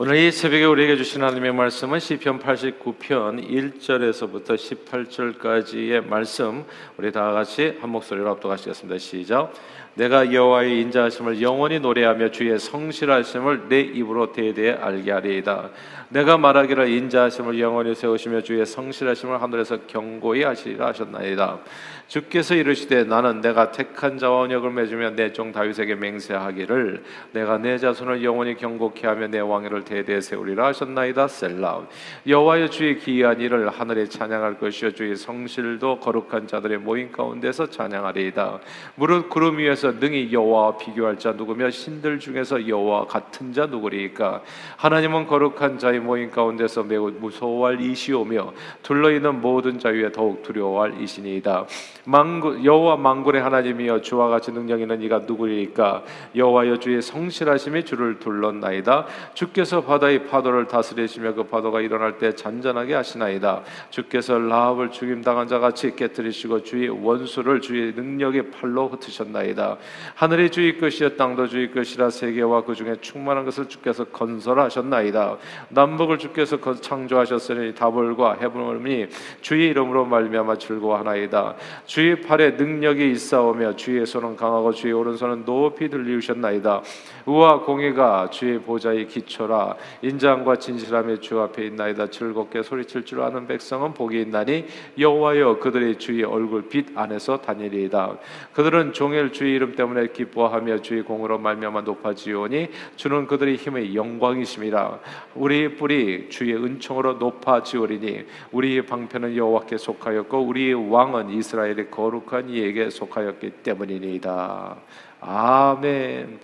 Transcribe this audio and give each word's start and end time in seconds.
오늘 0.00 0.14
이 0.14 0.30
새벽에 0.30 0.64
우리에게 0.64 0.96
주신 0.96 1.24
하나님의 1.24 1.52
말씀은 1.54 1.98
시편 1.98 2.38
89편 2.38 3.44
1절에서부터 3.50 4.54
18절까지의 4.54 6.06
말씀 6.06 6.64
우리 6.96 7.10
다 7.10 7.32
같이 7.32 7.76
한 7.80 7.90
목소리로 7.90 8.30
합독하시겠습니다. 8.30 8.96
시작. 8.98 9.52
내가 9.94 10.32
여호와의 10.32 10.80
인자하심을 10.82 11.42
영원히 11.42 11.80
노래하며 11.80 12.30
주의 12.30 12.56
성실하심을 12.56 13.68
내 13.68 13.80
입으로 13.80 14.30
대대에 14.30 14.74
알게 14.74 15.10
하리이다. 15.10 15.70
내가 16.10 16.38
말하기를 16.38 16.88
인자하심을 16.88 17.58
영원히 17.58 17.96
세우시며 17.96 18.42
주의 18.42 18.64
성실하심을 18.64 19.42
하늘에서 19.42 19.78
경고히 19.88 20.44
하시리라 20.44 20.86
하셨나이다. 20.86 21.58
주께서 22.06 22.54
이르시되 22.54 23.04
나는 23.04 23.40
내가 23.40 23.72
택한 23.72 24.18
자와 24.18 24.42
언약을 24.42 24.70
맺으며 24.70 25.10
내 25.10 25.32
종 25.32 25.52
다윗에게 25.52 25.96
맹세하기를 25.96 27.02
내가 27.32 27.58
내 27.58 27.76
자손을 27.76 28.22
영원히 28.22 28.56
경고케 28.56 29.06
하며 29.06 29.26
내 29.26 29.40
왕위를 29.40 29.84
대대에 29.88 30.20
세우리라 30.20 30.66
하셨나이다. 30.66 31.28
셀라. 31.28 31.86
여호와여 32.26 32.68
주의 32.68 32.98
기이한 32.98 33.40
일을 33.40 33.70
하늘에 33.70 34.06
찬양할 34.06 34.58
것이요 34.58 34.92
주의 34.92 35.16
성실도 35.16 35.98
거룩한 35.98 36.46
자들의 36.46 36.78
모임 36.78 37.10
가운데서 37.10 37.70
찬양하리이다. 37.70 38.60
무릇 38.96 39.30
구름 39.30 39.58
위에서 39.58 39.92
능히 39.92 40.30
여호와와 40.30 40.76
비교할 40.76 41.18
자 41.18 41.32
누구며 41.32 41.70
신들 41.70 42.18
중에서 42.18 42.68
여호와 42.68 43.06
같은 43.06 43.54
자 43.54 43.64
누구리이까 43.66 44.42
하나님은 44.76 45.26
거룩한 45.26 45.78
자의 45.78 46.00
모임 46.00 46.30
가운데서 46.30 46.82
매우 46.82 47.10
무서워할 47.10 47.80
이시오며 47.80 48.52
둘러 48.82 49.10
있는 49.10 49.40
모든 49.40 49.78
자 49.78 49.88
위에 49.88 50.12
더욱 50.12 50.42
두려워할 50.42 51.00
이시니이다. 51.00 51.64
망구, 52.04 52.64
여호와 52.64 52.96
망군의 52.96 53.40
하나님이여 53.40 54.02
주와 54.02 54.28
같이 54.28 54.52
능력 54.52 54.80
있는 54.80 55.00
이가 55.00 55.20
누구리까 55.20 56.02
여호와여 56.36 56.78
주의 56.78 57.00
성실하심이 57.00 57.84
주를 57.84 58.18
둘렀나이다 58.18 59.06
주께서 59.32 59.77
바다의 59.82 60.26
파도를 60.26 60.66
다스리시며 60.66 61.34
그 61.34 61.44
파도가 61.44 61.80
일어날 61.80 62.18
때 62.18 62.34
잔잔하게 62.34 62.94
하시나이다. 62.94 63.62
주께서 63.90 64.38
라합을 64.38 64.90
죽임 64.90 65.22
당한 65.22 65.48
자 65.48 65.58
같이 65.58 65.94
깨뜨리시고 65.94 66.62
주의 66.62 66.88
원수를 66.88 67.60
주의 67.60 67.92
능력의 67.92 68.50
팔로 68.50 68.88
흩으셨나이다. 68.88 69.76
하늘이 70.14 70.50
주의 70.50 70.78
것이여 70.78 71.10
땅도 71.10 71.48
주의 71.48 71.70
것이라 71.70 72.10
세계와 72.10 72.64
그 72.64 72.74
중에 72.74 72.96
충만한 73.00 73.44
것을 73.44 73.68
주께서 73.68 74.04
건설하셨나이다. 74.04 75.36
남북을 75.70 76.18
주께서 76.18 76.58
창조하셨으니 76.80 77.74
다볼과 77.74 78.38
해분이 78.40 79.06
주의 79.40 79.68
이름으로 79.68 80.04
말미암아 80.04 80.56
즐거워하나이다. 80.58 81.54
주의 81.86 82.20
팔에 82.20 82.52
능력이 82.52 83.10
있사오며 83.12 83.76
주의 83.76 84.04
손은 84.04 84.36
강하고 84.36 84.72
주의 84.72 84.92
오른손은 84.92 85.44
높이 85.44 85.88
들리우셨나이다. 85.88 86.82
우와 87.26 87.60
공의가 87.60 88.30
주의 88.30 88.58
보좌의 88.58 89.06
기초라 89.06 89.67
인장과 90.02 90.56
진실함이 90.56 91.20
주 91.20 91.40
앞에 91.40 91.66
있나이다. 91.66 92.08
즐겁게 92.08 92.62
소리칠 92.62 93.04
줄 93.04 93.20
아는 93.22 93.46
백성은 93.46 93.94
복이 93.94 94.20
있나니 94.22 94.66
여호와여 94.98 95.58
그들의 95.60 95.98
주의 95.98 96.24
얼굴 96.24 96.68
빛 96.68 96.86
안에서 96.96 97.40
다니리이다. 97.40 98.18
그들은 98.52 98.92
종일 98.92 99.32
주의 99.32 99.54
이름 99.54 99.74
때문에 99.76 100.08
기뻐하며 100.08 100.82
주의 100.82 101.02
공으로 101.02 101.38
말미암아 101.38 101.82
높아지오니 101.82 102.68
주는 102.96 103.26
그들의 103.26 103.56
힘의 103.56 103.94
영광이심이라. 103.94 104.98
우리 105.34 105.76
뿔이 105.76 106.28
주의 106.28 106.54
은총으로 106.54 107.14
높아지오리니 107.14 108.24
우리의 108.52 108.86
방편은 108.86 109.36
여호와께 109.36 109.76
속하였고 109.76 110.38
우리의 110.40 110.90
왕은 110.90 111.30
이스라엘 111.30 111.68
이스라엘의 111.68 111.90
거룩한 111.90 112.48
이에게 112.48 112.90
속하였기 112.90 113.50
때문이니이다. 113.62 114.76
아멘. 115.20 116.40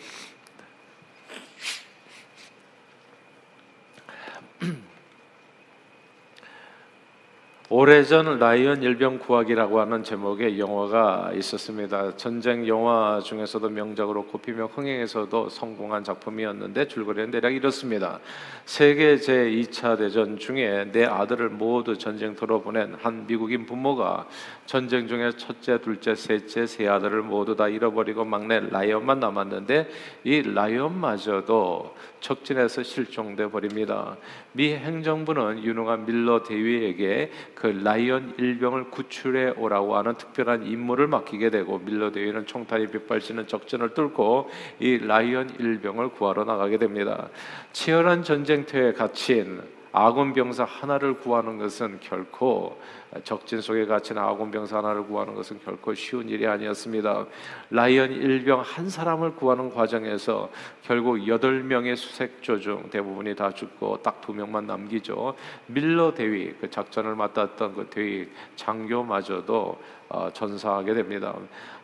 오래전 7.76 8.38
라이언 8.38 8.84
일병 8.84 9.18
구하기라고 9.18 9.80
하는 9.80 10.04
제목의 10.04 10.60
영화가 10.60 11.32
있었습니다. 11.34 12.16
전쟁 12.16 12.68
영화 12.68 13.20
중에서도 13.20 13.68
명작으로 13.68 14.26
꼽히며 14.26 14.66
흥행에서도 14.66 15.48
성공한 15.48 16.04
작품이었는데 16.04 16.86
줄거리는 16.86 17.32
대략 17.32 17.52
이렇습니다. 17.52 18.20
세계 18.64 19.16
제2차 19.16 19.98
대전 19.98 20.38
중에 20.38 20.92
내 20.92 21.04
아들을 21.04 21.48
모두 21.48 21.98
전쟁터로 21.98 22.62
보낸 22.62 22.94
한 22.94 23.26
미국인 23.26 23.66
부모가 23.66 24.28
전쟁 24.66 25.08
중에 25.08 25.32
첫째, 25.36 25.80
둘째, 25.80 26.14
셋째, 26.14 26.66
세 26.66 26.86
아들을 26.86 27.22
모두 27.22 27.56
다 27.56 27.66
잃어버리고 27.66 28.24
막내 28.24 28.60
라이언만 28.60 29.18
남았는데 29.18 29.90
이 30.22 30.42
라이언마저도 30.42 31.92
척진해서 32.20 32.84
실종돼 32.84 33.50
버립니다. 33.50 34.16
미 34.52 34.72
행정부는 34.72 35.64
유능한 35.64 36.06
밀러 36.06 36.42
대위에게 36.44 37.30
그 37.54 37.63
라이언 37.68 38.34
일병을 38.38 38.90
구출해 38.90 39.50
오라고 39.56 39.96
하는 39.96 40.14
특별한 40.16 40.66
임무를 40.66 41.06
맡기게 41.06 41.50
되고 41.50 41.78
밀러 41.78 42.12
대위는 42.12 42.46
총탄이 42.46 42.88
빗발치는 42.88 43.46
적전을 43.46 43.94
뚫고 43.94 44.50
이 44.80 44.98
라이언 44.98 45.56
일병을 45.58 46.10
구하러 46.10 46.44
나가게 46.44 46.78
됩니다. 46.78 47.28
치열한 47.72 48.22
전쟁터에 48.22 48.92
갇힌 48.92 49.62
아군 49.96 50.32
병사 50.32 50.64
하나를 50.64 51.20
구하는 51.20 51.56
것은 51.56 52.00
결코 52.00 52.80
적진 53.22 53.60
속에 53.60 53.86
갇힌 53.86 54.18
아군 54.18 54.50
병사 54.50 54.78
하나를 54.78 55.06
구하는 55.06 55.36
것은 55.36 55.60
결코 55.64 55.94
쉬운 55.94 56.28
일이 56.28 56.48
아니었습니다. 56.48 57.26
라이언 57.70 58.10
일병 58.10 58.62
한 58.62 58.90
사람을 58.90 59.36
구하는 59.36 59.70
과정에서 59.70 60.50
결국 60.82 61.28
여덟 61.28 61.62
명의 61.62 61.94
수색조 61.94 62.58
중 62.58 62.90
대부분이 62.90 63.36
다 63.36 63.52
죽고 63.52 64.02
딱 64.02 64.24
두 64.24 64.32
명만 64.32 64.66
남기죠. 64.66 65.34
밀러 65.66 66.14
대위 66.14 66.54
그 66.58 66.70
작전을 66.70 67.14
맡았던 67.14 67.74
그 67.74 67.86
대위 67.90 68.26
장교마저도 68.56 69.78
어, 70.08 70.30
전사하게 70.32 70.94
됩니다. 70.94 71.34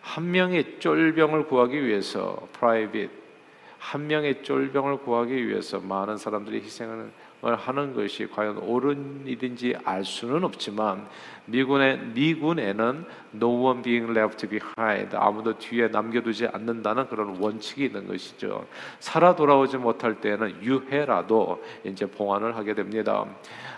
한 0.00 0.30
명의 0.30 0.80
쫄병을 0.80 1.46
구하기 1.46 1.84
위해서 1.84 2.48
프라이빗 2.54 3.10
한 3.78 4.06
명의 4.06 4.42
쫄병을 4.42 4.98
구하기 4.98 5.48
위해서 5.48 5.80
많은 5.80 6.16
사람들이 6.16 6.62
희생을 6.62 7.10
하는 7.42 7.94
것이 7.94 8.26
과연 8.28 8.58
옳은 8.58 9.26
일인지 9.26 9.74
알 9.84 10.04
수는 10.04 10.44
없지만 10.44 11.06
미군의 11.46 11.98
미군에는 12.14 13.04
no 13.34 13.48
one 13.48 13.82
being 13.82 14.10
left 14.10 14.46
behind 14.48 15.16
아무도 15.16 15.56
뒤에 15.56 15.88
남겨두지 15.88 16.48
않는다는 16.52 17.08
그런 17.08 17.40
원칙이 17.40 17.86
있는 17.86 18.06
것이죠. 18.06 18.66
살아 18.98 19.34
돌아오지 19.34 19.78
못할 19.78 20.20
때에는 20.20 20.62
유해라도 20.62 21.62
이제 21.84 22.04
봉환을 22.06 22.54
하게 22.56 22.74
됩니다. 22.74 23.24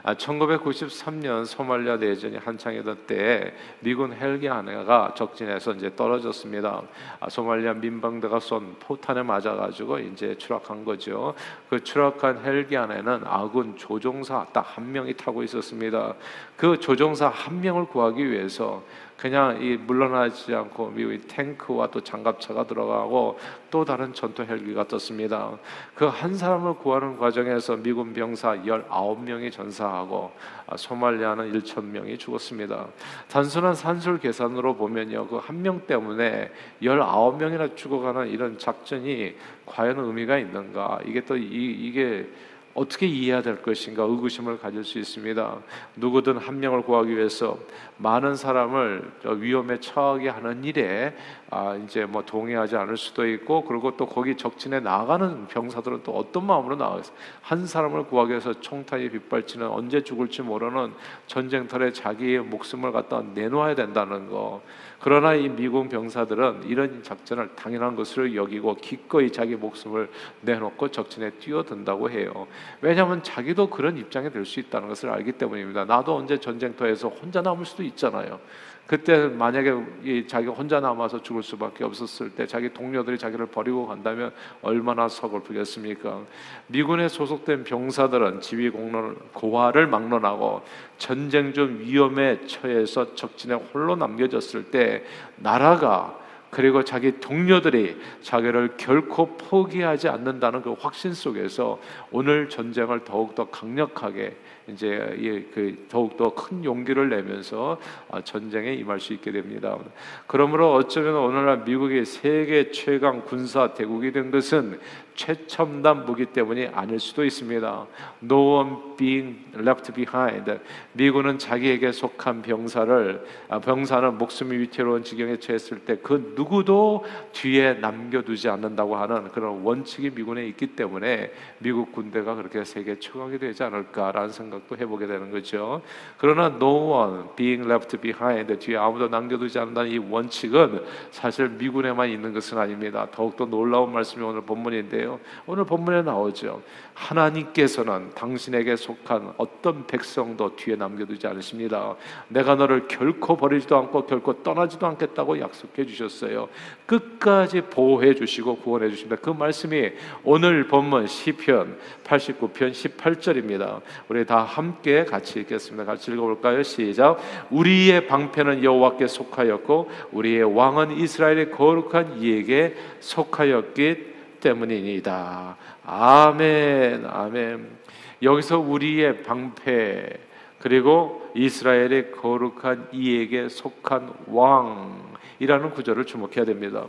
1993년 0.04 1.42
아, 1.42 1.44
소말리아 1.44 1.96
내전이 1.96 2.38
한창이던 2.38 3.06
때에 3.06 3.54
미군 3.78 4.12
헬기 4.12 4.48
하나가 4.48 5.14
적진에서 5.14 5.74
이제 5.74 5.94
떨어졌습니다. 5.94 6.82
아, 7.20 7.28
소말리아 7.28 7.74
민방대가 7.74 8.40
쏜 8.40 8.74
포탄에 8.80 9.22
맞아가지고 9.22 10.00
이제 10.00 10.36
추락한 10.36 10.84
거죠. 10.84 11.34
그 11.70 11.84
추락한 11.84 12.44
헬기 12.44 12.76
안에는 12.76 13.20
아군 13.26 13.76
조종사 13.76 14.44
딱 14.52 14.72
한 14.74 14.90
명이 14.90 15.14
타고 15.14 15.42
있었습니다. 15.42 16.14
그 16.56 16.78
조종사 16.78 17.28
한 17.28 17.60
명을 17.60 17.86
구하기 17.86 18.30
위해서 18.30 18.82
그냥 19.22 19.62
이 19.62 19.76
물러나지 19.76 20.52
않고 20.52 20.88
미국의 20.90 21.20
탱크와 21.28 21.92
또 21.92 22.00
장갑차가 22.00 22.66
들어가고 22.66 23.38
또 23.70 23.84
다른 23.84 24.12
전투 24.12 24.42
헬기가 24.42 24.88
떴습니다. 24.88 25.52
그 25.94 26.06
한 26.08 26.34
사람을 26.34 26.74
구하는 26.74 27.16
과정에서 27.16 27.76
미군 27.76 28.12
병사 28.14 28.56
19명이 28.64 29.52
전사하고 29.52 30.32
아, 30.66 30.76
소말리아는 30.76 31.52
1천 31.52 31.84
명이 31.84 32.18
죽었습니다. 32.18 32.88
단순한 33.30 33.76
산술 33.76 34.18
계산으로 34.18 34.74
보면요. 34.74 35.28
그 35.28 35.36
한 35.38 35.62
명 35.62 35.86
때문에 35.86 36.50
19명이나 36.82 37.76
죽어가는 37.76 38.26
이런 38.28 38.58
작전이 38.58 39.36
과연 39.66 40.00
의미가 40.00 40.38
있는가? 40.38 40.98
이게 41.06 41.20
또 41.24 41.36
이, 41.36 41.42
이게 41.44 42.28
어떻게 42.74 43.06
이해해야 43.06 43.42
될 43.42 43.60
것인가 43.60 44.04
의구심을 44.04 44.58
가질 44.58 44.84
수 44.84 44.98
있습니다. 44.98 45.56
누구든 45.96 46.38
한 46.38 46.58
명을 46.60 46.82
구하기 46.82 47.14
위해서 47.14 47.58
많은 47.98 48.34
사람을 48.34 49.12
위험에 49.38 49.78
처하게 49.78 50.28
하는 50.30 50.64
일에 50.64 51.14
아 51.50 51.76
이제 51.76 52.06
뭐 52.06 52.24
동의하지 52.24 52.76
않을 52.76 52.96
수도 52.96 53.28
있고 53.28 53.64
그리고 53.64 53.96
또 53.96 54.06
거기 54.06 54.36
적진에 54.36 54.80
나가는 54.80 55.46
병사들은 55.48 56.02
또 56.02 56.12
어떤 56.12 56.46
마음으로 56.46 56.76
나가겠어요? 56.76 57.14
한 57.42 57.66
사람을 57.66 58.04
구하기 58.04 58.30
위해서 58.30 58.58
총탄이 58.58 59.10
빗발치는 59.10 59.68
언제 59.68 60.02
죽을지 60.02 60.42
모르는 60.42 60.94
전쟁터에 61.26 61.92
자기의 61.92 62.40
목숨을 62.40 62.92
갖다 62.92 63.22
내놓아야 63.34 63.74
된다는 63.74 64.30
거. 64.30 64.62
그러나 65.02 65.34
이 65.34 65.48
미군 65.48 65.88
병사들은 65.88 66.62
이런 66.68 67.02
작전을 67.02 67.56
당연한 67.56 67.96
것으로 67.96 68.36
여기고 68.36 68.76
기꺼이 68.76 69.32
자기 69.32 69.56
목숨을 69.56 70.08
내놓고 70.42 70.88
적진에 70.88 71.30
뛰어든다고 71.30 72.08
해요. 72.08 72.46
왜냐하면 72.80 73.20
자기도 73.22 73.68
그런 73.68 73.98
입장에 73.98 74.30
들 74.30 74.46
수 74.46 74.60
있다는 74.60 74.88
것을 74.88 75.10
알기 75.10 75.32
때문입니다. 75.32 75.84
나도 75.84 76.16
언제 76.16 76.38
전쟁터에서 76.38 77.08
혼자 77.08 77.42
남을 77.42 77.64
수도 77.64 77.82
있잖아요. 77.82 78.38
그때 78.86 79.28
만약에 79.28 80.26
자기가 80.26 80.52
혼자 80.52 80.80
남아서 80.80 81.22
죽을 81.22 81.42
수밖에 81.42 81.84
없었을 81.84 82.30
때 82.30 82.46
자기 82.46 82.72
동료들이 82.72 83.16
자기를 83.16 83.46
버리고 83.46 83.86
간다면 83.86 84.32
얼마나 84.60 85.08
서글프겠습니까? 85.08 86.20
미군에 86.66 87.08
소속된 87.08 87.64
병사들은 87.64 88.40
지휘 88.40 88.70
공로를 88.70 89.16
고화를 89.32 89.86
막론하고 89.86 90.62
전쟁 90.98 91.52
중 91.52 91.78
위험에 91.80 92.46
처해서 92.46 93.14
적진에 93.14 93.54
홀로 93.54 93.96
남겨졌을 93.96 94.70
때 94.70 95.04
나라가 95.36 96.21
그리고 96.52 96.84
자기 96.84 97.18
동료들이 97.18 97.96
자기를 98.20 98.74
결코 98.76 99.38
포기하지 99.38 100.10
않는다는 100.10 100.60
그 100.60 100.74
확신 100.78 101.14
속에서 101.14 101.80
오늘 102.10 102.50
전쟁을 102.50 103.04
더욱 103.04 103.34
더 103.34 103.48
강력하게 103.48 104.36
이제 104.68 105.48
그 105.54 105.86
더욱 105.88 106.18
더 106.18 106.34
큰 106.34 106.62
용기를 106.62 107.08
내면서 107.08 107.80
아, 108.10 108.20
전쟁에 108.20 108.74
임할 108.74 109.00
수 109.00 109.14
있게 109.14 109.32
됩니다. 109.32 109.78
그러므로 110.26 110.74
어쩌면 110.74 111.16
오늘날 111.16 111.64
미국이 111.64 112.04
세계 112.04 112.70
최강 112.70 113.24
군사 113.24 113.72
대국이 113.72 114.12
된 114.12 114.30
것은 114.30 114.78
최첨단 115.14 116.04
무기 116.04 116.26
때문이 116.26 116.66
아닐 116.66 117.00
수도 117.00 117.24
있습니다. 117.24 117.86
No 118.22 118.56
one 118.56 118.96
being 118.96 119.38
left 119.56 119.92
behind. 119.92 120.58
미군은 120.92 121.38
자기에게 121.38 121.92
속한 121.92 122.42
병사를 122.42 123.24
아, 123.48 123.58
병사는 123.58 124.18
목숨이 124.18 124.56
위태로운 124.58 125.04
지경에 125.04 125.38
처했을 125.38 125.78
때 125.78 125.92
그 126.02 126.34
누구도 126.36 127.04
뒤에 127.32 127.74
남겨두지 127.74 128.48
않는다고 128.48 128.96
하는 128.96 129.28
그런 129.28 129.62
원칙이 129.62 130.10
미군에 130.10 130.46
있기 130.48 130.68
때문에 130.68 131.32
미국 131.58 131.92
군대가 131.92 132.34
그렇게 132.34 132.64
세계 132.64 132.98
최강이 132.98 133.38
되지 133.38 133.62
않을까라는 133.62 134.30
생각도 134.30 134.76
해보게 134.76 135.06
되는 135.06 135.30
거죠. 135.30 135.82
그러나 136.18 136.46
no 136.46 136.90
one 136.90 137.24
being 137.36 137.68
left 137.68 137.96
behind 137.98 138.58
뒤에 138.58 138.76
아무도 138.76 139.08
남겨두지 139.08 139.58
않는다는 139.58 139.90
이 139.90 139.98
원칙은 139.98 140.84
사실 141.10 141.48
미군에만 141.48 142.10
있는 142.10 142.32
것은 142.32 142.58
아닙니다. 142.58 143.06
더욱더 143.10 143.44
놀라운 143.44 143.92
말씀이 143.92 144.22
오늘 144.24 144.42
본문인데 144.42 145.01
있는데요. 145.02 145.20
오늘 145.46 145.64
본문에 145.64 146.02
나오죠. 146.02 146.62
하나님께서는 146.94 148.10
당신에게 148.14 148.76
속한 148.76 149.34
어떤 149.36 149.86
백성도 149.86 150.54
뒤에 150.54 150.76
남겨두지 150.76 151.26
않으십니다. 151.26 151.96
내가 152.28 152.54
너를 152.54 152.86
결코 152.86 153.36
버리지도 153.36 153.76
않고 153.76 154.06
결코 154.06 154.42
떠나지도 154.42 154.86
않겠다고 154.86 155.40
약속해 155.40 155.84
주셨어요. 155.84 156.48
끝까지 156.86 157.62
보호해 157.62 158.14
주시고 158.14 158.56
구원해 158.58 158.88
주십니다. 158.90 159.16
그 159.20 159.30
말씀이 159.30 159.92
오늘 160.22 160.68
본문 160.68 161.06
시편 161.06 161.78
89편 162.04 162.72
18절입니다. 162.72 163.80
우리 164.08 164.24
다 164.24 164.42
함께 164.42 165.04
같이 165.04 165.40
읽겠습니다. 165.40 165.84
같이 165.84 166.12
읽어볼까요? 166.12 166.62
시작. 166.62 167.18
우리의 167.50 168.06
방패는 168.06 168.62
여호와께 168.62 169.06
속하였고 169.06 169.90
우리의 170.12 170.44
왕은 170.44 170.98
이스라엘의 170.98 171.50
거룩한 171.50 172.18
이에게 172.20 172.76
속하였기 173.00 174.11
때문이니다. 174.42 175.56
아멘, 175.84 177.06
아멘. 177.06 177.78
여기서 178.22 178.58
우리의 178.58 179.22
방패 179.22 180.20
그리고 180.58 181.30
이스라엘의 181.34 182.12
거룩한 182.12 182.90
이에게 182.92 183.48
속한 183.48 184.12
왕이라는 184.26 185.70
구절을 185.70 186.04
주목해야 186.04 186.44
됩니다. 186.44 186.86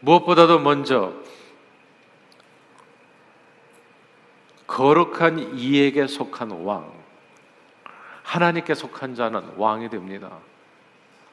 무엇보다도 0.00 0.58
먼저 0.60 1.12
거룩한 4.66 5.56
이에게 5.56 6.06
속한 6.06 6.50
왕, 6.50 6.92
하나님께 8.22 8.74
속한 8.74 9.14
자는 9.14 9.42
왕이 9.56 9.90
됩니다. 9.90 10.38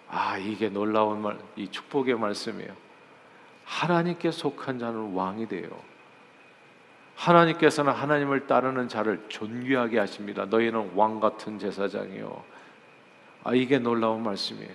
아, 0.08 0.38
이게 0.38 0.70
놀라운 0.70 1.22
말, 1.22 1.40
이 1.56 1.68
축복의 1.68 2.20
말씀이에요. 2.20 2.91
하나님께 3.72 4.32
속한 4.32 4.80
자는 4.80 5.14
왕이 5.14 5.48
돼요. 5.48 5.70
하나님께서는 7.16 7.94
하나님을 7.94 8.46
따르는 8.46 8.90
자를 8.90 9.24
존귀하게 9.30 9.98
하십니다. 9.98 10.46
너희는 10.46 10.92
왕 10.96 11.22
같은 11.22 11.58
제사장이요. 11.58 12.44
아 13.46 13.54
이게 13.56 13.80
놀라운 13.80 14.24
말씀이에요. 14.24 14.70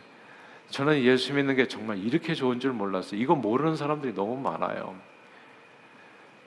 저는 0.70 1.02
예수 1.02 1.34
믿는 1.34 1.56
게 1.56 1.68
정말 1.68 1.98
이렇게 1.98 2.34
좋은 2.34 2.58
줄 2.58 2.72
몰랐어요. 2.72 3.20
이거 3.20 3.34
모르는 3.34 3.76
사람들이 3.76 4.14
너무 4.14 4.40
많아요. 4.40 4.96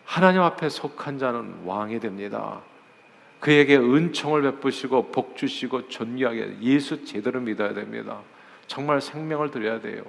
하나님 0.03 0.41
앞에 0.41 0.69
속한 0.69 1.19
자는 1.19 1.65
왕이 1.65 1.99
됩니다. 1.99 2.61
그에게 3.39 3.77
은총을 3.77 4.41
베푸시고 4.41 5.11
복 5.11 5.37
주시고 5.37 5.87
존귀하게 5.89 6.57
예수 6.61 7.05
제대로 7.05 7.39
믿어야 7.41 7.73
됩니다. 7.73 8.21
정말 8.65 9.01
생명을 9.01 9.51
드려야 9.51 9.79
돼요. 9.79 10.03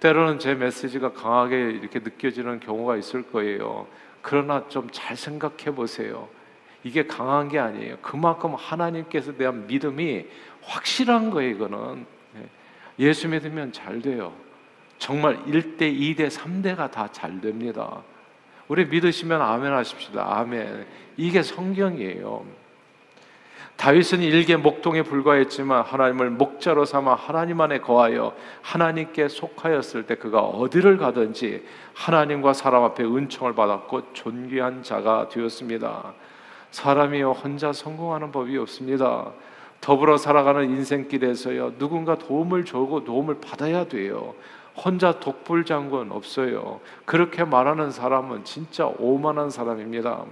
때로는 0.00 0.38
제 0.38 0.54
메시지가 0.54 1.12
강하게 1.12 1.70
이렇게 1.70 1.98
느껴지는 2.00 2.60
경우가 2.60 2.96
있을 2.96 3.22
거예요. 3.30 3.86
그러나 4.22 4.66
좀 4.68 4.88
잘 4.90 5.16
생각해 5.16 5.74
보세요. 5.74 6.28
이게 6.82 7.06
강한 7.06 7.48
게 7.48 7.58
아니에요. 7.58 7.98
그만큼 8.00 8.54
하나님께서 8.54 9.36
대한 9.36 9.66
믿음이 9.66 10.24
확실한 10.62 11.30
거예요, 11.30 11.50
이거는. 11.50 12.06
네. 12.34 12.48
예수 12.98 13.28
믿으면 13.28 13.72
잘 13.72 14.00
돼요. 14.00 14.32
정말 14.98 15.42
1대, 15.44 15.80
2대, 15.80 16.28
3대가 16.30 16.90
다 16.90 17.08
잘 17.12 17.40
됩니다. 17.40 18.02
우리 18.68 18.86
믿으시면 18.86 19.42
아멘 19.42 19.72
하십시다. 19.72 20.38
아멘. 20.38 20.86
이게 21.16 21.42
성경이에요. 21.42 22.46
다윗은 23.80 24.20
일개 24.20 24.56
목동에 24.56 25.00
불과했지만 25.00 25.84
하나님을 25.84 26.28
목자로 26.28 26.84
삼아 26.84 27.14
하나님 27.14 27.62
안에 27.62 27.78
거하여 27.78 28.34
하나님께 28.60 29.28
속하였을 29.28 30.02
때 30.02 30.16
그가 30.16 30.42
어디를 30.42 30.98
가든지 30.98 31.64
하나님과 31.94 32.52
사람 32.52 32.82
앞에 32.82 33.04
은총을 33.04 33.54
받았고 33.54 34.12
존귀한 34.12 34.82
자가 34.82 35.30
되었습니다. 35.30 36.12
사람이 36.70 37.22
혼자 37.22 37.72
성공하는 37.72 38.30
법이 38.32 38.58
없습니다. 38.58 39.30
더불어 39.80 40.18
살아가는 40.18 40.62
인생길에서요 40.62 41.78
누군가 41.78 42.18
도움을 42.18 42.66
주고 42.66 43.02
도움을 43.02 43.40
받아야 43.40 43.84
돼요. 43.84 44.34
혼자 44.76 45.18
독불장군 45.20 46.12
없어요. 46.12 46.80
그렇게 47.06 47.44
말하는 47.44 47.90
사람은 47.90 48.44
진짜 48.44 48.92
오만한 48.98 49.48
사람입니다. 49.48 50.26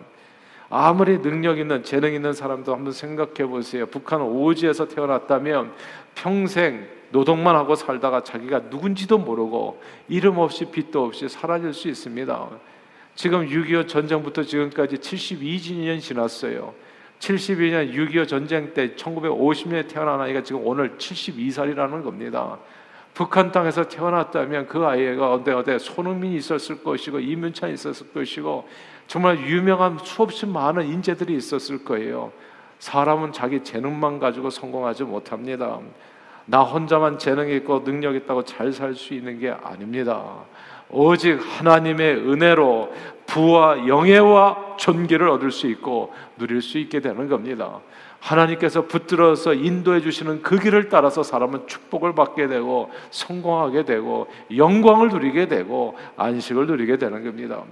아무리 0.70 1.20
능력 1.23 1.59
있는 1.59 1.82
재능 1.82 2.12
있는 2.15 2.32
사람도 2.32 2.75
한번 2.75 2.93
생각해 2.93 3.47
보세요. 3.49 3.87
북한 3.87 4.20
오지에서 4.20 4.87
태어났다면 4.88 5.73
평생 6.15 6.87
노동만 7.11 7.56
하고 7.56 7.75
살다가 7.75 8.23
자기가 8.23 8.65
누군지도 8.70 9.19
모르고 9.19 9.81
이름 10.09 10.38
없이 10.38 10.67
빛도 10.67 11.05
없이 11.05 11.29
사라질 11.29 11.73
수 11.73 11.88
있습니다. 11.88 12.49
지금 13.15 13.49
6.25 13.49 13.88
전쟁부터 13.88 14.43
지금까지 14.43 14.97
72주년 14.97 16.00
지났어요. 16.00 16.75
72년 17.19 17.93
6.25 17.93 18.29
전쟁 18.29 18.75
때 18.75 18.94
1950년에 18.94 19.89
태어난 19.89 20.20
아이가 20.20 20.43
지금 20.43 20.65
오늘 20.65 20.96
72살이라는 20.98 22.05
겁니다. 22.05 22.58
북한 23.15 23.50
땅에서 23.50 23.84
태어났다면 23.84 24.67
그 24.69 24.84
아이가 24.86 25.32
어디 25.32 25.50
어디 25.50 25.79
손흥민이 25.79 26.36
있었을 26.36 26.82
것이고 26.84 27.19
이문찬이 27.19 27.74
있었을 27.74 28.12
것이고 28.12 28.69
정말 29.08 29.41
유명한 29.41 29.98
수없이 29.98 30.46
많은 30.46 30.86
인재들이 30.86 31.34
있었을 31.36 31.84
거예요. 31.84 32.31
사람은 32.79 33.32
자기 33.32 33.65
재능만 33.65 34.20
가지고 34.20 34.50
성공하지 34.50 35.05
못합니다. 35.05 35.81
나 36.46 36.62
혼자만 36.62 37.19
재능이 37.19 37.56
있고 37.56 37.82
능력 37.84 38.15
있다고 38.15 38.44
잘 38.44 38.72
살 38.72 38.94
수 38.94 39.15
있는 39.15 39.38
게 39.38 39.50
아닙니다. 39.50 40.22
오직 40.91 41.38
하나님의 41.41 42.17
은혜로 42.17 42.93
부와 43.27 43.86
영예와 43.86 44.77
존귀를 44.79 45.29
얻을 45.29 45.50
수 45.50 45.67
있고 45.67 46.15
누릴 46.38 46.62
수 46.62 46.79
있게 46.79 47.00
되는 47.00 47.29
겁니다. 47.29 47.81
하나님께서 48.20 48.87
붙들어서 48.87 49.55
인도해 49.55 50.01
주시는 50.01 50.43
그 50.43 50.58
길을 50.58 50.89
따라서 50.89 51.22
사람은 51.22 51.67
축복을 51.67 52.15
받게 52.15 52.48
되고 52.48 52.91
성공하게 53.10 53.84
되고 53.84 54.27
영광을 54.56 55.08
누리게 55.08 55.46
되고 55.46 55.96
안식을 56.17 56.67
누리게 56.67 56.98
되는 56.98 57.25
겁니다. 57.25 57.63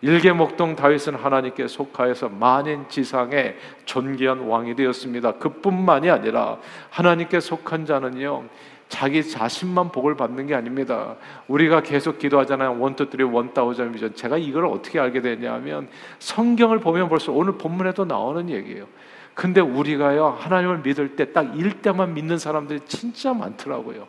일개목동 0.00 0.74
다윗은 0.74 1.14
하나님께 1.14 1.68
속하여서 1.68 2.30
만인 2.30 2.88
지상의 2.88 3.56
존귀한 3.84 4.40
왕이 4.40 4.74
되었습니다. 4.74 5.32
그뿐만이 5.34 6.10
아니라 6.10 6.58
하나님께 6.90 7.38
속한 7.38 7.86
자는요. 7.86 8.44
자기 8.88 9.26
자신만 9.26 9.90
복을 9.90 10.16
받는 10.16 10.48
게 10.48 10.54
아닙니다. 10.54 11.16
우리가 11.48 11.82
계속 11.82 12.18
기도하잖아요. 12.18 12.78
one 12.78 12.93
two 12.93 13.08
three 13.10 13.22
one 13.22 13.41
thousand 13.41 13.92
vision. 13.92 14.14
제가 14.14 14.36
이걸 14.36 14.66
어떻게 14.66 14.98
알게 14.98 15.22
됐냐면 15.22 15.88
성경을 16.18 16.80
보면 16.80 17.08
벌써 17.08 17.32
오늘 17.32 17.56
본문에도 17.56 18.04
나오는 18.04 18.50
얘기예요. 18.50 18.86
근데 19.34 19.60
우리가요 19.60 20.36
하나님을 20.38 20.78
믿을 20.78 21.16
때 21.16 21.32
딱 21.32 21.56
1대만 21.58 22.14
믿는 22.14 22.38
사람들이 22.38 22.80
진짜 22.86 23.32
많더라고요. 23.32 24.06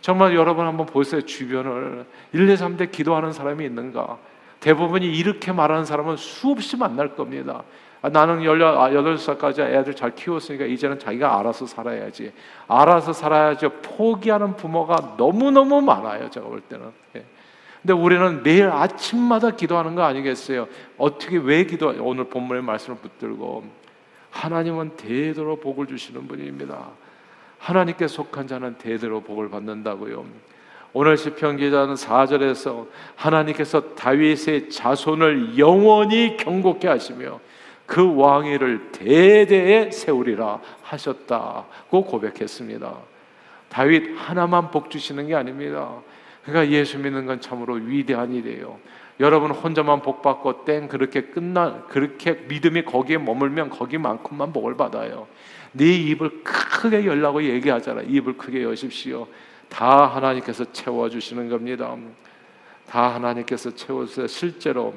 정말 0.00 0.34
여러분 0.34 0.66
한번 0.66 0.86
보세요 0.86 1.22
주변을 1.22 2.06
1, 2.32 2.48
2, 2.48 2.54
3대 2.54 2.90
기도하는 2.90 3.32
사람이 3.32 3.64
있는가? 3.64 4.18
대부분이 4.60 5.06
이렇게 5.06 5.52
말하는 5.52 5.84
사람은 5.84 6.16
수없이 6.16 6.76
만날 6.76 7.16
겁니다. 7.16 7.62
아, 8.02 8.08
나는 8.08 8.40
18살까지 8.40 9.60
애들 9.60 9.94
잘 9.94 10.14
키웠으니까 10.14 10.64
이제는 10.64 10.98
자기가 10.98 11.38
알아서 11.38 11.66
살아야지. 11.66 12.32
알아서 12.66 13.12
살아야지. 13.12 13.68
포기하는 13.82 14.56
부모가 14.56 15.16
너무너무 15.18 15.82
많아요. 15.82 16.30
제가 16.30 16.46
볼 16.46 16.60
때는. 16.62 16.86
예. 17.16 17.24
근데 17.82 17.92
우리는 17.94 18.42
매일 18.42 18.68
아침마다 18.68 19.50
기도하는 19.50 19.94
거 19.94 20.02
아니겠어요? 20.02 20.66
어떻게 20.96 21.36
왜 21.38 21.64
기도? 21.64 21.94
오늘 22.00 22.24
본문의 22.24 22.62
말씀을 22.62 22.98
붙들고 22.98 23.64
하나님은 24.30 24.96
대대로 24.96 25.56
복을 25.56 25.86
주시는 25.86 26.26
분입니다. 26.28 26.88
하나님께 27.58 28.08
속한 28.08 28.46
자는 28.46 28.78
대대로 28.78 29.20
복을 29.20 29.50
받는다고요. 29.50 30.24
오늘 30.92 31.16
시편 31.16 31.58
기자는 31.58 31.94
4절에서 31.94 32.88
하나님께서 33.14 33.94
다윗의 33.94 34.70
자손을 34.70 35.58
영원히 35.58 36.36
경고케 36.36 36.88
하시며 36.88 37.38
그 37.86 38.16
왕위를 38.16 38.92
대대에 38.92 39.90
세우리라 39.90 40.60
하셨다고 40.82 42.04
고백했습니다. 42.04 42.96
다윗 43.68 44.16
하나만 44.16 44.70
복 44.70 44.90
주시는 44.90 45.28
게 45.28 45.34
아닙니다. 45.34 45.94
그러니까 46.44 46.74
예수 46.74 46.98
믿는 46.98 47.26
건 47.26 47.40
참으로 47.40 47.74
위대한 47.74 48.32
일이에요. 48.32 48.78
여러분 49.20 49.50
혼자만 49.50 50.00
복 50.00 50.22
받고 50.22 50.64
땡 50.64 50.88
그렇게 50.88 51.20
끝나 51.22 51.82
그렇게 51.88 52.32
믿음이 52.48 52.84
거기에 52.86 53.18
머물면 53.18 53.68
거기만큼만 53.68 54.52
복을 54.52 54.76
받아요. 54.76 55.28
네 55.72 55.94
입을 55.94 56.42
크게 56.42 57.04
열라고 57.04 57.42
얘기하잖아. 57.42 58.00
입을 58.02 58.38
크게 58.38 58.62
여십시오. 58.62 59.28
다 59.68 60.06
하나님께서 60.06 60.64
채워 60.72 61.08
주시는 61.10 61.50
겁니다. 61.50 61.94
다 62.88 63.14
하나님께서 63.14 63.74
채워서 63.74 64.26
실제로 64.26 64.94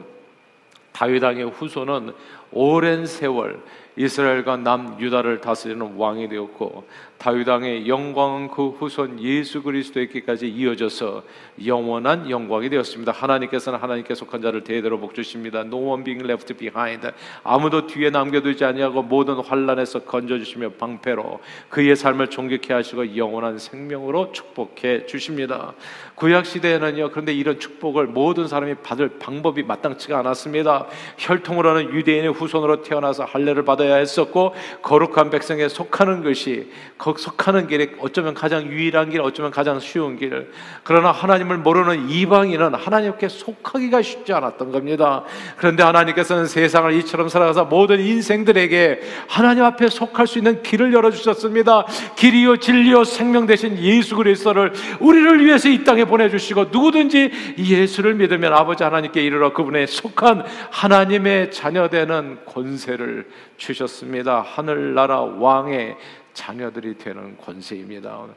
다윗 0.93 1.21
왕의 1.21 1.49
후손은 1.49 2.13
오랜 2.51 3.05
세월 3.05 3.61
이스라엘과 3.95 4.57
남유다를 4.57 5.41
다스리는 5.41 5.95
왕이 5.97 6.29
되었고 6.29 6.85
다윗 7.23 7.47
왕의 7.47 7.87
영광은 7.87 8.49
그 8.49 8.69
후손 8.69 9.21
예수 9.21 9.63
그리스도에게까지 9.63 10.49
이어져서 10.49 11.23
영원한 11.65 12.29
영광이 12.29 12.69
되었습니다. 12.69 13.13
하나님께서는 13.13 13.79
하나님께 13.79 14.13
속한 14.13 14.41
자를 14.41 14.65
대대로 14.65 14.99
복 14.99 15.13
주십니다. 15.13 15.61
No 15.61 15.77
one 15.77 16.03
being 16.03 16.25
left 16.25 16.53
behind. 16.55 17.07
아무도 17.43 17.87
뒤에 17.87 18.09
남겨두지 18.09 18.65
아니하고 18.65 19.03
모든 19.03 19.35
환란에서 19.35 19.99
건져 19.99 20.37
주시며 20.37 20.71
방패로 20.71 21.39
그의 21.69 21.95
삶을 21.95 22.29
존귀케 22.29 22.73
하시고 22.73 23.15
영원한 23.15 23.57
생명으로 23.57 24.33
축복해 24.33 25.05
주십니다. 25.05 25.73
구약 26.15 26.45
시대에는요. 26.45 27.11
그런데 27.11 27.33
이런 27.33 27.57
축복을 27.57 28.07
모든 28.07 28.49
사람이 28.49 28.75
받을 28.83 29.07
방법이 29.19 29.63
마땅치가 29.63 30.19
않았습니다. 30.19 30.87
혈통으로는 31.19 31.93
유대인의 31.93 32.33
후손으로 32.33 32.81
태어나서 32.81 33.23
할례를 33.23 33.63
받아 33.63 33.82
야 33.89 33.95
했었고 33.95 34.53
거룩한 34.81 35.29
백성에 35.29 35.67
속하는 35.67 36.23
것이 36.23 36.71
속하는 37.17 37.67
길이 37.67 37.91
어쩌면 37.99 38.33
가장 38.33 38.65
유일한 38.65 39.09
길, 39.09 39.21
어쩌면 39.21 39.51
가장 39.51 39.79
쉬운 39.79 40.15
길. 40.15 40.49
그러나 40.83 41.11
하나님을 41.11 41.57
모르는 41.57 42.09
이방인은 42.09 42.75
하나님께 42.75 43.27
속하기가 43.27 44.01
쉽지 44.01 44.31
않았던 44.31 44.71
겁니다. 44.71 45.23
그런데 45.57 45.83
하나님께서는 45.83 46.45
세상을 46.45 46.93
이처럼 46.93 47.27
살아가서 47.27 47.65
모든 47.65 47.99
인생들에게 47.99 49.01
하나님 49.27 49.65
앞에 49.65 49.89
속할 49.89 50.27
수 50.27 50.37
있는 50.37 50.63
길을 50.63 50.93
열어 50.93 51.11
주셨습니다. 51.11 51.85
길이요 52.15 52.57
진리요 52.57 53.03
생명 53.03 53.45
되신 53.45 53.77
예수 53.79 54.15
그리스도를 54.15 54.71
우리를 54.99 55.45
위해서 55.45 55.67
이 55.67 55.83
땅에 55.83 56.05
보내 56.05 56.29
주시고 56.29 56.65
누구든지 56.71 57.31
예수를 57.57 58.15
믿으면 58.15 58.53
아버지 58.53 58.83
하나님께 58.83 59.21
이르러 59.21 59.51
그분의 59.51 59.87
속한 59.87 60.45
하나님의 60.69 61.51
자녀 61.51 61.89
되는 61.89 62.37
권세를 62.45 63.27
주 63.57 63.72
셨습니다. 63.73 64.41
하늘나라 64.41 65.21
왕의 65.21 65.97
자녀들이 66.33 66.97
되는 66.97 67.37
권세입니다. 67.37 68.27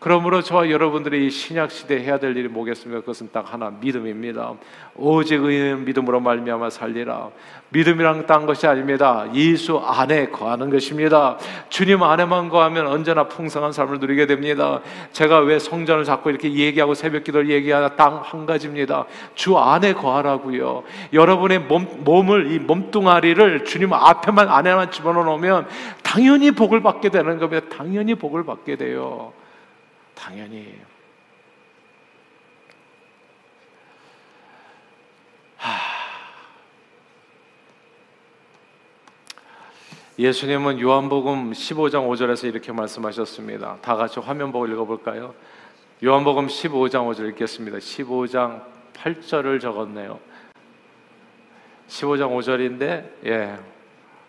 그러므로 0.00 0.40
저와 0.40 0.70
여러분들이 0.70 1.26
이 1.26 1.30
신약 1.30 1.70
시대 1.70 2.02
해야 2.02 2.18
될 2.18 2.34
일이 2.36 2.48
뭐겠습니까? 2.48 3.00
그것은 3.00 3.28
딱 3.32 3.52
하나 3.52 3.70
믿음입니다. 3.70 4.54
오직 4.96 5.42
의인 5.42 5.84
믿음으로 5.84 6.20
말미암아 6.20 6.70
살리라. 6.70 7.28
믿음이란 7.68 8.26
딴 8.26 8.46
것이 8.46 8.66
아닙니다. 8.66 9.26
예수 9.34 9.78
안에 9.78 10.30
거하는 10.30 10.70
것입니다. 10.70 11.38
주님 11.68 12.02
안에만 12.02 12.48
거하면 12.48 12.86
언제나 12.86 13.28
풍성한 13.28 13.72
삶을 13.72 14.00
누리게 14.00 14.26
됩니다. 14.26 14.80
제가 15.12 15.40
왜 15.40 15.58
성전을 15.58 16.04
자꾸 16.04 16.30
이렇게 16.30 16.52
얘기하고 16.52 16.94
새벽기도를 16.94 17.50
얘기하나 17.50 17.94
딱 17.96 18.20
한 18.30 18.46
가지입니다. 18.46 19.06
주 19.34 19.58
안에 19.58 19.92
거하라고요. 19.94 20.82
여러분의 21.12 21.60
몸, 21.60 21.86
몸을 22.04 22.52
이 22.52 22.58
몸뚱아리를 22.58 23.64
주님 23.64 23.92
앞에만 23.92 24.48
안에만 24.48 24.90
집어넣어 24.90 25.24
놓으면 25.24 25.66
당연히 26.02 26.50
복을 26.50 26.82
받게 26.82 27.10
되는 27.10 27.38
겁니다. 27.38 27.66
당연히 27.70 28.14
복을 28.14 28.44
받게 28.44 28.76
돼요. 28.76 29.32
당연히 30.20 30.78
예수님은 40.18 40.78
요한복음 40.80 41.52
15장 41.52 42.06
5절에서 42.06 42.46
이렇게 42.46 42.70
말씀하셨습니다. 42.72 43.78
다 43.80 43.96
같이 43.96 44.20
화면 44.20 44.52
보고 44.52 44.66
읽어볼까요? 44.66 45.34
요한복음 46.04 46.48
15장 46.48 47.08
5절 47.08 47.30
읽겠습니다. 47.30 47.78
15장 47.78 48.62
8절을 48.92 49.58
적었네요. 49.62 50.20
15장 51.88 52.36
5절인데, 52.36 53.24
예. 53.24 53.58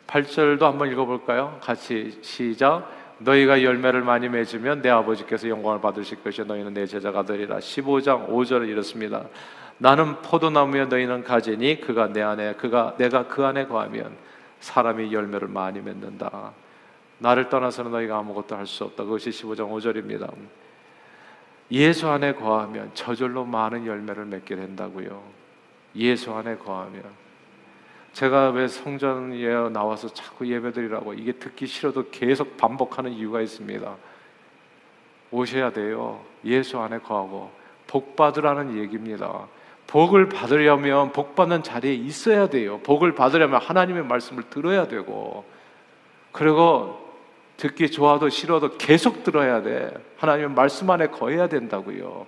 8절도 0.07 0.61
한번 0.61 0.89
읽어볼까요? 0.89 1.59
같이 1.61 2.17
시작. 2.21 3.00
너희가 3.23 3.63
열매를 3.63 4.01
많이 4.01 4.29
맺으면 4.29 4.81
내 4.81 4.89
아버지께서 4.89 5.47
영광을 5.47 5.79
받으실 5.81 6.23
것이요 6.23 6.45
너희는 6.45 6.73
내 6.73 6.85
제자가 6.85 7.23
되리라. 7.23 7.57
15장 7.57 8.29
5절은 8.29 8.67
이렇습니다. 8.67 9.25
나는 9.77 10.21
포도나무에 10.21 10.85
너희는 10.85 11.23
가지니 11.23 11.81
그가 11.81 12.07
내 12.07 12.21
안에 12.21 12.53
그가 12.53 12.95
내가 12.97 13.27
그 13.27 13.45
안에 13.45 13.65
거하면 13.67 14.15
사람이 14.59 15.11
열매를 15.13 15.47
많이 15.47 15.81
맺는다. 15.81 16.51
나를 17.19 17.49
떠나서는 17.49 17.91
너희가 17.91 18.17
아무것도 18.17 18.55
할 18.55 18.65
수 18.65 18.83
없다. 18.83 19.03
그것이 19.03 19.29
15장 19.29 19.69
5절입니다. 19.71 20.31
예수 21.71 22.09
안에 22.09 22.33
거하면 22.33 22.91
저절로 22.93 23.45
많은 23.45 23.85
열매를 23.85 24.25
맺게 24.25 24.55
된다고요. 24.55 25.21
예수 25.95 26.33
안에 26.33 26.57
거하면 26.57 27.03
제가 28.13 28.49
왜 28.49 28.67
성전에 28.67 29.69
나와서 29.69 30.09
자꾸 30.09 30.47
예배드리라고 30.47 31.13
이게 31.13 31.31
듣기 31.31 31.65
싫어도 31.65 32.09
계속 32.11 32.57
반복하는 32.57 33.11
이유가 33.11 33.41
있습니다. 33.41 33.95
오셔야 35.31 35.71
돼요. 35.71 36.21
예수 36.43 36.77
안에 36.79 36.99
거하고 36.99 37.51
복 37.87 38.15
받으라는 38.15 38.77
얘기입니다. 38.77 39.47
복을 39.87 40.29
받으려면 40.29 41.11
복 41.11 41.35
받는 41.35 41.63
자리에 41.63 41.93
있어야 41.93 42.47
돼요. 42.47 42.79
복을 42.79 43.13
받으려면 43.13 43.61
하나님의 43.61 44.03
말씀을 44.05 44.43
들어야 44.49 44.87
되고 44.87 45.43
그리고 46.31 46.99
듣기 47.57 47.91
좋아도 47.91 48.29
싫어도 48.29 48.77
계속 48.77 49.23
들어야 49.23 49.61
돼. 49.61 49.93
하나님의 50.17 50.51
말씀 50.51 50.89
안에 50.89 51.07
거해야 51.07 51.47
된다고요. 51.47 52.25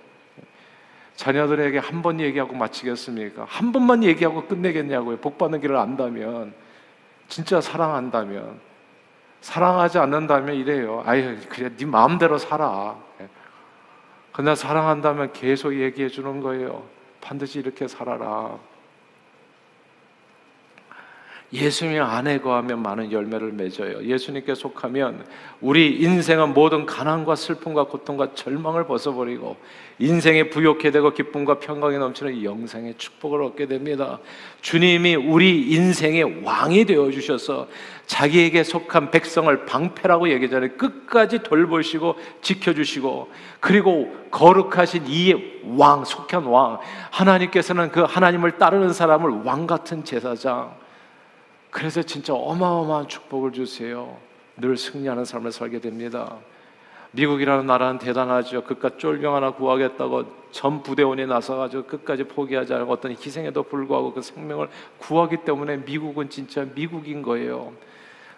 자녀들에게 1.16 1.78
한 1.78 2.02
번 2.02 2.20
얘기하고 2.20 2.54
마치겠습니까? 2.54 3.46
한 3.48 3.72
번만 3.72 4.02
얘기하고 4.02 4.46
끝내겠냐고요. 4.46 5.18
복 5.18 5.38
받는 5.38 5.60
길을 5.60 5.76
안다면 5.76 6.52
진짜 7.28 7.60
사랑한다면 7.60 8.60
사랑하지 9.40 9.98
않는다면 9.98 10.56
이래요. 10.56 11.02
아유 11.06 11.36
그래 11.48 11.70
네 11.76 11.86
마음대로 11.86 12.38
살아. 12.38 12.96
그러나 14.32 14.54
사랑한다면 14.54 15.32
계속 15.32 15.74
얘기해 15.74 16.08
주는 16.08 16.40
거예요. 16.40 16.84
반드시 17.20 17.60
이렇게 17.60 17.86
살아라. 17.86 18.58
예수님 21.52 22.02
안에 22.02 22.40
거하면 22.40 22.82
많은 22.82 23.12
열매를 23.12 23.52
맺어요. 23.52 24.04
예수님께 24.04 24.54
속하면 24.54 25.24
우리 25.60 26.00
인생은 26.02 26.52
모든 26.52 26.84
가난과 26.84 27.36
슬픔과 27.36 27.84
고통과 27.84 28.34
절망을 28.34 28.86
벗어버리고 28.86 29.56
인생에 30.00 30.50
부욕해 30.50 30.90
되고 30.90 31.12
기쁨과 31.12 31.60
평강이 31.60 31.98
넘치는 31.98 32.42
영생의 32.42 32.94
축복을 32.98 33.42
얻게 33.42 33.66
됩니다. 33.66 34.18
주님이 34.62 35.14
우리 35.14 35.70
인생의 35.72 36.42
왕이 36.42 36.86
되어 36.86 37.10
주셔서 37.12 37.68
자기에게 38.06 38.64
속한 38.64 39.12
백성을 39.12 39.64
방패라고 39.64 40.30
얘기 40.30 40.50
전에 40.50 40.68
끝까지 40.70 41.44
돌보시고 41.44 42.16
지켜주시고 42.42 43.30
그리고 43.60 44.12
거룩하신 44.32 45.04
이 45.06 45.60
왕, 45.76 46.04
속한 46.04 46.44
왕 46.44 46.78
하나님께서는 47.10 47.92
그 47.92 48.00
하나님을 48.00 48.58
따르는 48.58 48.92
사람을 48.92 49.44
왕 49.44 49.68
같은 49.68 50.04
제사장 50.04 50.83
그래서 51.74 52.04
진짜 52.04 52.32
어마어마한 52.32 53.08
축복을 53.08 53.50
주세요. 53.50 54.16
늘 54.56 54.76
승리하는 54.76 55.24
삶을 55.24 55.50
살게 55.50 55.80
됩니다. 55.80 56.36
미국이라는 57.10 57.66
나라는 57.66 57.98
대단하죠. 57.98 58.62
그깟 58.62 58.96
쫄병 58.96 59.34
하나 59.34 59.50
구하겠다고 59.50 60.24
전 60.52 60.84
부대원이 60.84 61.26
나서가지고 61.26 61.86
끝까지 61.86 62.22
포기하지 62.22 62.74
않고 62.74 62.92
어떤 62.92 63.10
희생에도 63.10 63.64
불구하고 63.64 64.14
그 64.14 64.22
생명을 64.22 64.68
구하기 64.98 65.38
때문에 65.38 65.78
미국은 65.78 66.30
진짜 66.30 66.64
미국인 66.76 67.22
거예요. 67.22 67.72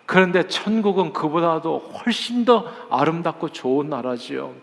그런데 0.06 0.48
천국은 0.48 1.12
그보다도 1.12 1.76
훨씬 1.78 2.46
더 2.46 2.64
아름답고 2.88 3.50
좋은 3.50 3.90
나라지요. 3.90 4.54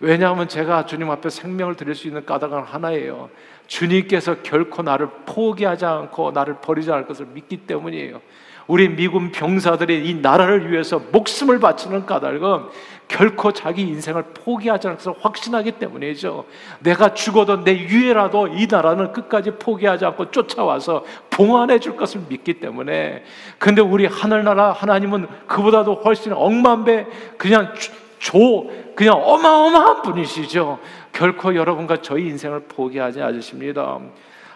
왜냐하면 0.00 0.48
제가 0.48 0.84
주님 0.84 1.10
앞에 1.10 1.30
생명을 1.30 1.76
드릴 1.76 1.94
수 1.94 2.06
있는 2.06 2.26
까닭은 2.26 2.62
하나예요. 2.62 3.30
주님께서 3.68 4.42
결코 4.42 4.82
나를 4.82 5.08
포기하지 5.26 5.84
않고 5.84 6.32
나를 6.32 6.56
버리지 6.60 6.90
않을 6.90 7.06
것을 7.06 7.26
믿기 7.26 7.58
때문이에요. 7.58 8.20
우리 8.66 8.88
미군 8.88 9.32
병사들이 9.32 10.08
이 10.08 10.14
나라를 10.14 10.70
위해서 10.70 11.00
목숨을 11.10 11.58
바치는 11.58 12.04
까닭은 12.04 12.66
결코 13.08 13.52
자기 13.52 13.82
인생을 13.82 14.24
포기하지 14.34 14.88
않을 14.88 14.98
것을 14.98 15.14
확신하기 15.20 15.72
때문이죠. 15.72 16.44
내가 16.80 17.14
죽어도 17.14 17.64
내 17.64 17.78
유해라도 17.78 18.48
이 18.48 18.66
나라는 18.66 19.12
끝까지 19.12 19.52
포기하지 19.52 20.04
않고 20.04 20.30
쫓아와서 20.30 21.04
봉안해 21.30 21.78
줄 21.78 21.96
것을 21.96 22.20
믿기 22.28 22.54
때문에. 22.54 23.24
근데 23.58 23.80
우리 23.80 24.04
하늘나라 24.04 24.72
하나님은 24.72 25.26
그보다도 25.46 26.02
훨씬 26.04 26.34
억만배 26.34 27.06
그냥 27.38 27.72
조, 28.18 28.70
그냥 28.94 29.14
어마어마한 29.14 30.02
분이시죠. 30.02 30.78
결코 31.12 31.54
여러분과 31.54 32.02
저희 32.02 32.26
인생을 32.26 32.64
포기하지 32.68 33.22
않으십니다. 33.22 33.98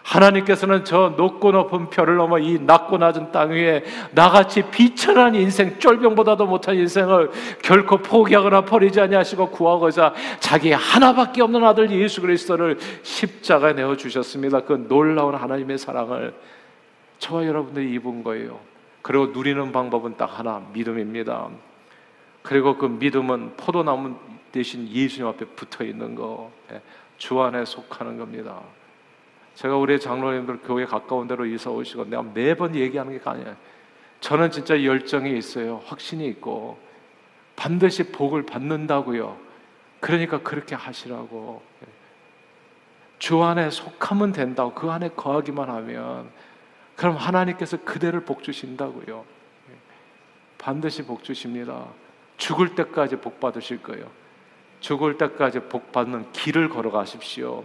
하나님께서는 0.03 0.83
저 0.83 1.13
높고 1.15 1.51
높은 1.51 1.89
별을 1.89 2.17
넘어 2.17 2.37
이 2.37 2.59
낮고 2.59 2.97
낮은 2.97 3.31
땅 3.31 3.51
위에 3.51 3.83
나같이 4.11 4.63
비천한 4.69 5.33
인생, 5.33 5.79
쫄병보다도 5.79 6.45
못한 6.45 6.75
인생을 6.75 7.31
결코 7.61 7.97
포기하거나 7.97 8.65
버리지 8.65 8.99
아니하시고 8.99 9.49
구하고자 9.49 10.13
자기 10.39 10.71
하나밖에 10.73 11.41
없는 11.41 11.63
아들 11.63 11.89
예수 11.91 12.21
그리스도를 12.21 12.77
십자가에 13.01 13.73
내어 13.73 13.95
주셨습니다. 13.95 14.61
그 14.61 14.85
놀라운 14.89 15.35
하나님의 15.35 15.77
사랑을 15.77 16.33
저와 17.19 17.45
여러분들이 17.45 17.93
입은 17.93 18.23
거예요. 18.23 18.59
그리고 19.01 19.27
누리는 19.27 19.71
방법은 19.71 20.17
딱 20.17 20.37
하나, 20.37 20.61
믿음입니다. 20.73 21.47
그리고 22.43 22.77
그 22.77 22.85
믿음은 22.85 23.55
포도나무 23.57 24.15
대신 24.51 24.87
예수님 24.87 25.27
앞에 25.27 25.45
붙어 25.45 25.83
있는 25.83 26.13
거, 26.13 26.51
예, 26.71 26.81
주 27.17 27.41
안에 27.41 27.65
속하는 27.65 28.17
겁니다. 28.17 28.61
제가 29.55 29.77
우리 29.77 29.99
장로님들 29.99 30.59
교회 30.63 30.85
가까운 30.85 31.27
데로 31.27 31.45
이사 31.45 31.69
오시고 31.69 32.05
내가 32.05 32.21
매번 32.21 32.75
얘기하는 32.75 33.17
게 33.17 33.29
아니에요. 33.29 33.55
저는 34.19 34.51
진짜 34.51 34.83
열정이 34.83 35.37
있어요. 35.37 35.81
확신이 35.85 36.27
있고 36.27 36.77
반드시 37.55 38.11
복을 38.11 38.45
받는다고요. 38.45 39.37
그러니까 39.99 40.41
그렇게 40.41 40.75
하시라고. 40.75 41.61
주 43.19 43.41
안에 43.41 43.69
속하면 43.69 44.33
된다고 44.33 44.73
그 44.73 44.91
안에 44.91 45.09
거하기만 45.09 45.69
하면 45.69 46.29
그럼 46.95 47.15
하나님께서 47.15 47.77
그대를 47.83 48.25
복 48.25 48.43
주신다고요. 48.43 49.23
반드시 50.57 51.03
복 51.03 51.23
주십니다. 51.23 51.85
죽을 52.43 52.75
때까지 52.75 53.15
복 53.15 53.39
받으실 53.39 53.81
거예요. 53.81 54.05
죽을 54.81 55.17
때까지 55.17 55.61
복 55.61 55.93
받는 55.93 56.33
길을 56.33 56.67
걸어가십시오. 56.67 57.63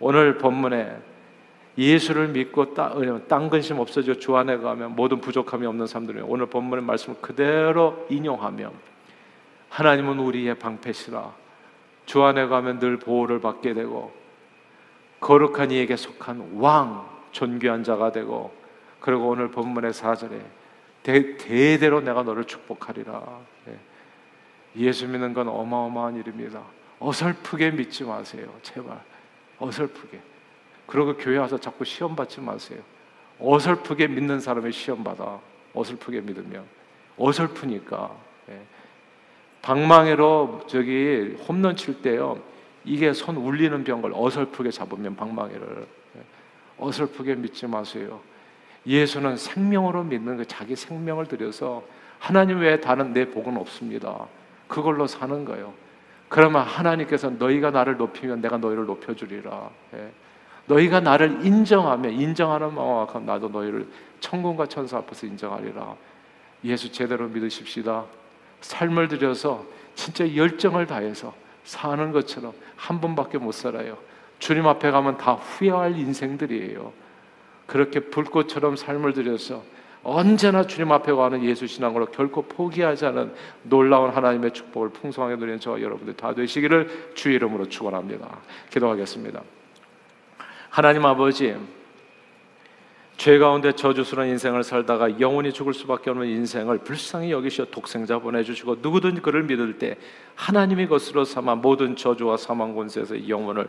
오늘 0.00 0.38
본문에 0.38 0.98
예수를 1.78 2.28
믿고 2.28 2.74
땅 2.74 3.48
근심 3.48 3.78
없어져 3.78 4.14
주 4.14 4.36
안에 4.36 4.56
가면 4.56 4.96
모든 4.96 5.20
부족함이 5.20 5.64
없는 5.66 5.86
사람들이 5.86 6.20
오늘 6.20 6.46
본문의 6.46 6.84
말씀을 6.84 7.20
그대로 7.20 8.06
인용하면 8.10 8.72
하나님은 9.68 10.18
우리의 10.18 10.58
방패시라 10.58 11.32
주 12.06 12.24
안에 12.24 12.48
가면 12.48 12.80
늘 12.80 12.98
보호를 12.98 13.40
받게 13.40 13.74
되고 13.74 14.12
거룩한 15.20 15.70
이에게 15.70 15.94
속한 15.94 16.56
왕 16.56 17.08
존귀한 17.30 17.84
자가 17.84 18.10
되고 18.10 18.52
그리고 18.98 19.28
오늘 19.28 19.48
본문의 19.52 19.92
사절에 19.92 20.40
대, 21.02 21.36
대대로 21.36 22.00
내가 22.00 22.22
너를 22.22 22.44
축복하리라 22.44 23.40
예. 23.68 23.78
예수 24.76 25.06
믿는 25.08 25.32
건 25.32 25.48
어마어마한 25.48 26.16
일입니다 26.16 26.62
어설프게 26.98 27.70
믿지 27.72 28.04
마세요 28.04 28.52
제발 28.62 29.00
어설프게. 29.60 30.20
그러고 30.86 31.16
교회 31.16 31.38
와서 31.38 31.58
자꾸 31.58 31.84
시험 31.84 32.16
받지 32.16 32.40
마세요. 32.40 32.80
어설프게 33.38 34.08
믿는 34.08 34.40
사람의 34.40 34.72
시험 34.72 35.04
받아. 35.04 35.38
어설프게 35.74 36.22
믿으면 36.22 36.64
어설프니까. 37.16 38.10
예. 38.48 38.60
방망이로 39.62 40.62
저기 40.66 41.36
홈런 41.46 41.76
칠 41.76 42.02
때요. 42.02 42.42
이게 42.84 43.12
손 43.12 43.36
울리는 43.36 43.84
병을 43.84 44.12
어설프게 44.14 44.70
잡으면 44.70 45.14
방망이를 45.14 45.86
예. 46.16 46.20
어설프게 46.78 47.36
믿지 47.36 47.66
마세요. 47.66 48.20
예수는 48.86 49.36
생명으로 49.36 50.04
믿는 50.04 50.38
그 50.38 50.46
자기 50.46 50.74
생명을 50.74 51.26
들여서 51.26 51.82
하나님 52.18 52.60
외에 52.60 52.80
다른 52.80 53.12
내 53.12 53.30
복은 53.30 53.56
없습니다. 53.56 54.26
그걸로 54.68 55.06
사는 55.06 55.44
거예요. 55.44 55.72
그러면 56.28 56.62
하나님께서 56.62 57.30
너희가 57.30 57.70
나를 57.70 57.96
높이면 57.96 58.40
내가 58.40 58.56
너희를 58.56 58.86
높여주리라. 58.86 59.70
예. 59.94 60.12
너희가 60.66 61.00
나를 61.00 61.44
인정하면 61.44 62.12
인정하는 62.12 62.72
마음과 62.74 63.18
나도 63.20 63.48
너희를 63.48 63.88
천군과 64.20 64.66
천사 64.66 64.98
앞에서 64.98 65.26
인정하리라. 65.26 65.96
예수 66.64 66.92
제대로 66.92 67.26
믿으십시다. 67.26 68.04
삶을 68.60 69.08
들여서 69.08 69.64
진짜 69.94 70.36
열정을 70.36 70.86
다해서 70.86 71.34
사는 71.64 72.12
것처럼 72.12 72.52
한 72.76 73.00
번밖에 73.00 73.38
못 73.38 73.52
살아요. 73.52 73.98
주님 74.38 74.66
앞에 74.66 74.90
가면 74.90 75.18
다 75.18 75.32
후회할 75.32 75.98
인생들이에요. 75.98 76.92
그렇게 77.70 78.00
불꽃처럼 78.00 78.74
삶을 78.74 79.12
들여서 79.12 79.62
언제나 80.02 80.66
주님 80.66 80.90
앞에 80.90 81.12
가는 81.12 81.44
예수 81.44 81.68
신앙으로 81.68 82.06
결코 82.06 82.42
포기하지 82.42 83.06
않은 83.06 83.32
놀라운 83.62 84.10
하나님의 84.10 84.52
축복을 84.52 84.88
풍성하게 84.88 85.36
누리는 85.36 85.60
저와 85.60 85.80
여러분들 85.80 86.14
다 86.14 86.34
되시기를 86.34 87.12
주 87.14 87.30
이름으로 87.30 87.68
축원합니다. 87.68 88.38
기도하겠습니다. 88.70 89.40
하나님 90.68 91.06
아버지 91.06 91.54
죄 93.16 93.38
가운데 93.38 93.72
저주스러운 93.72 94.30
인생을 94.30 94.64
살다가 94.64 95.20
영원히 95.20 95.52
죽을 95.52 95.72
수밖에 95.72 96.10
없는 96.10 96.26
인생을 96.26 96.78
불쌍히 96.78 97.30
여기시어 97.30 97.66
독생자 97.66 98.18
보내주시고 98.18 98.78
누구든 98.80 99.22
그를 99.22 99.44
믿을 99.44 99.78
때 99.78 99.96
하나님의 100.34 100.88
것으로 100.88 101.24
삼아 101.24 101.56
모든 101.56 101.94
저주와 101.94 102.36
사망 102.36 102.74
권세에서 102.74 103.28
영혼을 103.28 103.68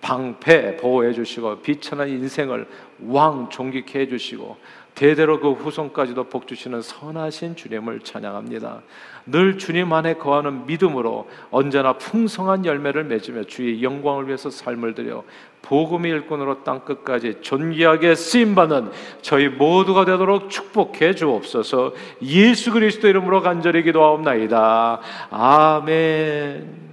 방패 0.00 0.76
보호해 0.76 1.12
주시고 1.12 1.60
비천한 1.60 2.08
인생을 2.08 2.66
왕 3.06 3.48
존귀케 3.50 4.00
해 4.00 4.08
주시고 4.08 4.56
대대로 4.98 5.38
그 5.38 5.52
후손까지도 5.52 6.24
복 6.24 6.48
주시는 6.48 6.82
선하신 6.82 7.54
주님을 7.54 8.00
찬양합니다. 8.00 8.82
늘 9.26 9.56
주님 9.56 9.92
안에 9.92 10.14
거하는 10.14 10.66
믿음으로 10.66 11.28
언제나 11.52 11.92
풍성한 11.92 12.64
열매를 12.64 13.04
맺으며 13.04 13.44
주의 13.44 13.80
영광을 13.80 14.26
위해서 14.26 14.50
삶을 14.50 14.94
들여 14.94 15.22
복음의 15.62 16.10
일꾼으로 16.10 16.64
땅 16.64 16.80
끝까지 16.80 17.36
존귀하게 17.42 18.16
쓰임 18.16 18.56
받는 18.56 18.90
저희 19.22 19.48
모두가 19.48 20.04
되도록 20.04 20.50
축복해 20.50 21.14
주옵소서. 21.14 21.94
예수 22.22 22.72
그리스도 22.72 23.06
이름으로 23.06 23.40
간절히 23.42 23.84
기도하옵나이다. 23.84 25.00
아멘. 25.30 26.87